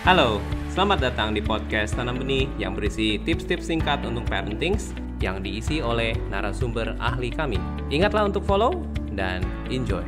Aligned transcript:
Halo, 0.00 0.40
selamat 0.72 1.12
datang 1.12 1.36
di 1.36 1.44
podcast 1.44 1.92
Tanam 1.92 2.24
Benih 2.24 2.48
yang 2.56 2.72
berisi 2.72 3.20
tips-tips 3.20 3.68
singkat 3.68 4.00
untuk 4.00 4.24
parenting 4.32 4.80
yang 5.20 5.44
diisi 5.44 5.84
oleh 5.84 6.16
narasumber 6.32 6.96
ahli 6.96 7.28
kami. 7.28 7.60
Ingatlah 7.92 8.24
untuk 8.24 8.40
follow 8.48 8.80
dan 9.12 9.44
enjoy. 9.68 10.00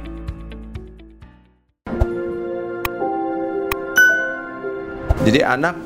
Jadi 5.28 5.44
anak 5.44 5.76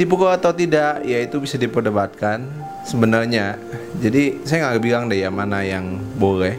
dipukul 0.00 0.32
atau 0.32 0.56
tidak, 0.56 1.04
ya 1.04 1.20
itu 1.20 1.36
bisa 1.36 1.60
diperdebatkan 1.60 2.48
sebenarnya. 2.88 3.60
Jadi 4.00 4.48
saya 4.48 4.72
nggak 4.72 4.80
bilang 4.80 5.12
deh 5.12 5.20
ya 5.20 5.28
mana 5.28 5.60
yang 5.60 6.00
boleh. 6.16 6.56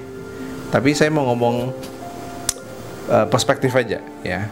Tapi 0.70 0.94
saya 0.94 1.10
mau 1.10 1.26
ngomong 1.34 1.74
uh, 3.10 3.26
perspektif 3.26 3.74
aja 3.74 3.98
ya. 4.22 4.46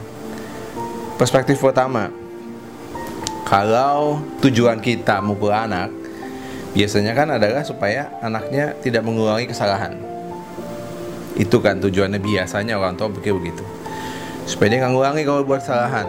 Perspektif 1.21 1.61
pertama, 1.61 2.09
kalau 3.45 4.21
tujuan 4.41 4.77
kita 4.79 5.19
mukul 5.19 5.51
anak 5.51 5.89
biasanya 6.71 7.11
kan 7.11 7.27
adalah 7.35 7.65
supaya 7.65 8.07
anaknya 8.23 8.77
tidak 8.79 9.03
mengulangi 9.03 9.49
kesalahan. 9.49 9.97
Itu 11.35 11.59
kan 11.59 11.81
tujuannya 11.81 12.21
biasanya 12.21 12.77
orang 12.77 12.95
tua 12.95 13.09
pikir 13.09 13.33
begitu. 13.35 13.63
Supaya 14.45 14.71
dia 14.71 14.79
nggak 14.83 14.93
ngulangi 14.93 15.23
kalau 15.25 15.43
buat 15.43 15.63
kesalahan. 15.63 16.07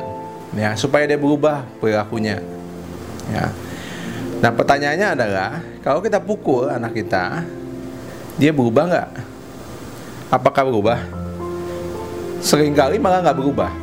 Ya 0.52 0.77
supaya 0.77 1.08
dia 1.08 1.16
berubah 1.16 1.64
perilakunya. 1.80 2.38
Ya. 3.33 3.48
Nah 4.42 4.50
pertanyaannya 4.52 5.08
adalah 5.16 5.50
kalau 5.80 6.02
kita 6.02 6.20
pukul 6.20 6.69
anak 6.69 6.92
kita 6.92 7.42
dia 8.36 8.52
berubah 8.52 8.84
nggak? 8.86 9.10
Apakah 10.33 10.62
berubah? 10.69 10.98
Seringkali 12.42 12.98
malah 12.98 13.22
nggak 13.22 13.38
berubah 13.38 13.81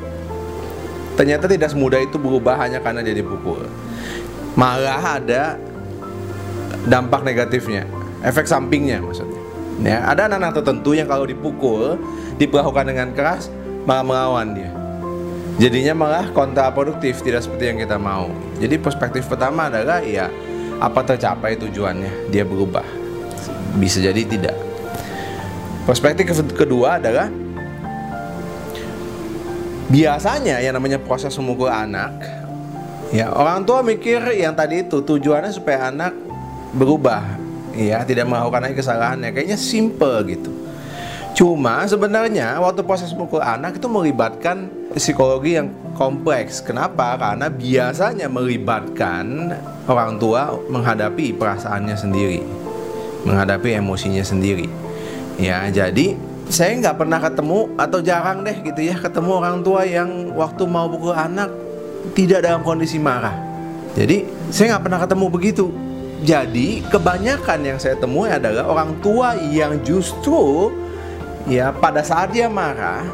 ternyata 1.19 1.51
tidak 1.51 1.75
semudah 1.75 1.99
itu 1.99 2.15
berubah 2.15 2.55
hanya 2.63 2.79
karena 2.79 3.03
dia 3.03 3.11
dipukul. 3.11 3.67
Malah 4.55 5.19
ada 5.19 5.59
dampak 6.87 7.27
negatifnya, 7.27 7.83
efek 8.23 8.47
sampingnya 8.47 9.03
maksudnya. 9.03 9.43
Ya, 9.83 10.07
ada 10.07 10.31
anak-anak 10.31 10.63
tertentu 10.63 10.95
yang 10.95 11.11
kalau 11.11 11.27
dipukul, 11.27 11.99
diperlakukan 12.39 12.87
dengan 12.87 13.11
keras, 13.11 13.51
malah 13.83 14.03
melawan 14.07 14.55
dia. 14.55 14.71
Jadinya 15.59 15.91
malah 15.91 16.31
kontraproduktif, 16.31 17.19
tidak 17.19 17.43
seperti 17.43 17.67
yang 17.67 17.83
kita 17.83 17.99
mau. 17.99 18.31
Jadi 18.63 18.79
perspektif 18.79 19.27
pertama 19.27 19.67
adalah 19.67 19.99
ya 19.99 20.31
apa 20.79 21.03
tercapai 21.03 21.59
tujuannya, 21.59 22.31
dia 22.31 22.47
berubah. 22.47 22.87
Bisa 23.75 23.99
jadi 23.99 24.23
tidak. 24.23 24.55
Perspektif 25.83 26.31
kedua 26.55 26.95
adalah 26.95 27.27
biasanya 29.89 30.61
yang 30.61 30.77
namanya 30.77 31.01
proses 31.01 31.33
memukul 31.41 31.67
anak 31.69 32.13
ya 33.09 33.33
orang 33.33 33.65
tua 33.65 33.81
mikir 33.81 34.21
yang 34.37 34.53
tadi 34.53 34.85
itu 34.85 35.01
tujuannya 35.01 35.49
supaya 35.49 35.89
anak 35.89 36.13
berubah 36.77 37.25
ya 37.73 38.05
tidak 38.05 38.29
melakukan 38.29 38.69
lagi 38.69 38.75
kesalahannya 38.77 39.29
kayaknya 39.33 39.57
simple 39.57 40.21
gitu. 40.29 40.51
Cuma 41.37 41.87
sebenarnya 41.87 42.59
waktu 42.59 42.83
proses 42.83 43.15
memukul 43.15 43.39
anak 43.39 43.79
itu 43.79 43.87
melibatkan 43.87 44.67
psikologi 44.91 45.55
yang 45.55 45.71
kompleks. 45.95 46.59
Kenapa? 46.59 47.15
Karena 47.15 47.47
biasanya 47.47 48.27
melibatkan 48.27 49.55
orang 49.87 50.19
tua 50.19 50.51
menghadapi 50.67 51.31
perasaannya 51.39 51.95
sendiri 51.95 52.43
menghadapi 53.23 53.79
emosinya 53.79 54.23
sendiri. 54.23 54.67
Ya 55.39 55.63
jadi 55.71 56.19
saya 56.49 56.73
nggak 56.81 56.97
pernah 56.97 57.21
ketemu 57.21 57.59
atau 57.77 57.99
jarang 58.01 58.41
deh 58.41 58.57
gitu 58.65 58.81
ya 58.81 58.97
ketemu 58.97 59.31
orang 59.37 59.61
tua 59.61 59.85
yang 59.85 60.33
waktu 60.33 60.65
mau 60.65 60.89
pukul 60.89 61.13
anak 61.13 61.53
tidak 62.17 62.41
dalam 62.41 62.65
kondisi 62.65 62.97
marah. 62.97 63.37
Jadi 63.93 64.25
saya 64.49 64.75
nggak 64.75 64.83
pernah 64.89 64.99
ketemu 65.05 65.25
begitu. 65.29 65.65
Jadi 66.25 66.83
kebanyakan 66.89 67.59
yang 67.63 67.77
saya 67.79 67.95
temui 67.95 68.27
adalah 68.27 68.67
orang 68.67 68.97
tua 68.99 69.39
yang 69.39 69.79
justru 69.85 70.73
ya 71.47 71.71
pada 71.71 72.03
saat 72.03 72.35
dia 72.35 72.51
marah 72.51 73.07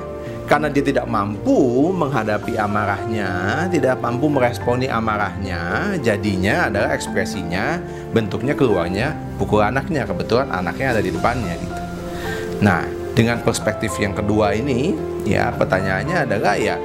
karena 0.46 0.69
dia 0.69 0.81
tidak 0.81 1.06
mampu 1.09 1.90
menghadapi 1.94 2.57
amarahnya, 2.57 3.66
tidak 3.69 3.97
mampu 3.97 4.29
meresponi 4.29 4.85
amarahnya, 4.85 5.94
jadinya 6.02 6.69
adalah 6.69 6.94
ekspresinya 6.94 7.81
bentuknya 8.13 8.53
keluarnya 8.57 9.13
pukul 9.38 9.62
anaknya. 9.62 10.07
Kebetulan 10.07 10.50
anaknya 10.50 10.97
ada 10.97 11.02
di 11.02 11.12
depannya 11.13 11.53
gitu. 11.62 11.81
Nah, 12.62 13.04
dengan 13.16 13.40
perspektif 13.40 13.96
yang 13.96 14.12
kedua 14.12 14.52
ini, 14.52 14.92
ya 15.24 15.48
pertanyaannya 15.56 16.28
adalah 16.28 16.59
ya 16.59 16.76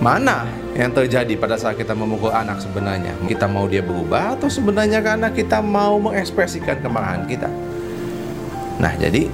mana 0.00 0.48
yang 0.72 0.90
terjadi 0.90 1.36
pada 1.36 1.60
saat 1.60 1.76
kita 1.76 1.92
memukul 1.92 2.32
anak 2.32 2.58
sebenarnya? 2.64 3.12
Kita 3.28 3.44
mau 3.46 3.68
dia 3.68 3.84
berubah 3.84 4.40
atau 4.40 4.48
sebenarnya 4.48 5.04
karena 5.04 5.28
kita 5.28 5.60
mau 5.60 6.00
mengekspresikan 6.00 6.80
kemarahan 6.80 7.28
kita? 7.28 7.52
Nah, 8.80 8.96
jadi 8.96 9.28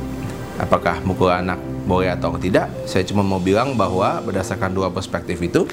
apakah 0.59 1.01
mukul 1.07 1.31
anak 1.31 1.57
boleh 1.87 2.11
atau 2.11 2.35
tidak? 2.37 2.67
Saya 2.85 3.07
cuma 3.07 3.23
mau 3.23 3.39
bilang 3.39 3.79
bahwa 3.79 4.19
berdasarkan 4.21 4.75
dua 4.75 4.91
perspektif 4.91 5.39
itu 5.39 5.65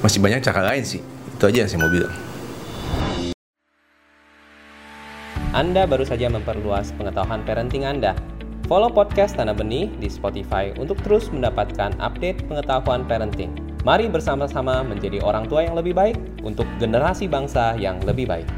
masih 0.00 0.22
banyak 0.22 0.40
cara 0.40 0.70
lain 0.70 0.86
sih. 0.86 1.02
Itu 1.34 1.50
aja 1.50 1.66
yang 1.66 1.68
saya 1.68 1.82
mau 1.82 1.90
bilang. 1.90 2.14
Anda 5.54 5.86
baru 5.86 6.06
saja 6.06 6.30
memperluas 6.30 6.94
pengetahuan 6.94 7.42
parenting 7.42 7.86
Anda. 7.86 8.33
Follow 8.64 8.88
podcast 8.88 9.36
Tanah 9.36 9.52
Benih 9.52 9.92
di 10.00 10.08
Spotify 10.08 10.72
untuk 10.80 10.96
terus 11.04 11.28
mendapatkan 11.28 11.92
update 12.00 12.48
pengetahuan 12.48 13.04
parenting. 13.04 13.52
Mari 13.84 14.08
bersama-sama 14.08 14.80
menjadi 14.80 15.20
orang 15.20 15.44
tua 15.52 15.68
yang 15.68 15.76
lebih 15.76 15.92
baik 15.92 16.16
untuk 16.40 16.64
generasi 16.80 17.28
bangsa 17.28 17.76
yang 17.76 18.00
lebih 18.08 18.24
baik. 18.24 18.48